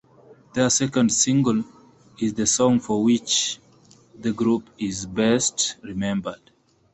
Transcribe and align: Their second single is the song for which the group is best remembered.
Their 0.55 0.71
second 0.71 1.11
single 1.13 1.63
is 2.19 2.33
the 2.33 2.47
song 2.47 2.79
for 2.79 3.03
which 3.03 3.59
the 4.19 4.33
group 4.33 4.67
is 4.79 5.05
best 5.05 5.75
remembered. 5.83 6.49